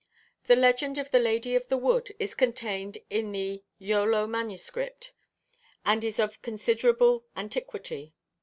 The 0.45 0.55
legend 0.55 0.97
of 0.97 1.11
the 1.11 1.19
Lady 1.19 1.53
of 1.53 1.67
the 1.67 1.77
Wood 1.77 2.15
is 2.17 2.33
contained 2.33 2.97
in 3.11 3.31
the 3.33 3.61
Iolo 3.79 4.25
MSS., 4.27 5.11
and 5.85 6.03
is 6.03 6.17
of 6.17 6.41
considerable 6.41 7.27
antiquity. 7.35 8.15